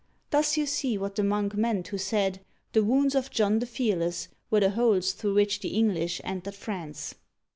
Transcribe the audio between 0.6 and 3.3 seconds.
see what the monk meant, who said, "The wounds of